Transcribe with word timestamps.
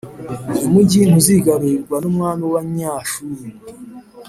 uyu 0.53 0.67
mugi 0.73 0.99
ntuzigarurirwa 1.09 1.95
n’umwami 1.99 2.41
w’Abanyashuru. 2.43 3.43